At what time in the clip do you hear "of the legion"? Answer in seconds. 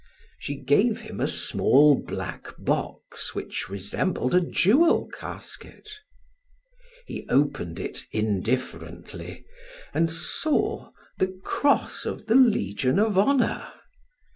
12.07-12.97